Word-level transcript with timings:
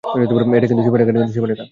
এটা 0.55 0.67
কিন্তু 0.69 0.83
সীমারেখা! 0.85 1.63